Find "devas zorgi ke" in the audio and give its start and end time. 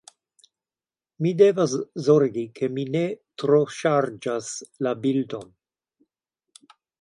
1.41-2.69